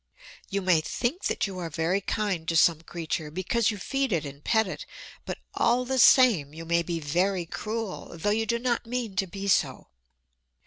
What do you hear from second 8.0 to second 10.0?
though you do not mean to be so.